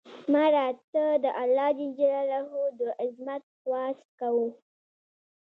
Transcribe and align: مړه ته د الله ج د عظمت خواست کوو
مړه 0.31 0.67
ته 0.91 1.03
د 1.23 1.25
الله 1.41 1.69
ج 1.77 1.79
د 2.79 2.81
عظمت 3.01 3.43
خواست 3.61 4.03
کوو 4.19 4.47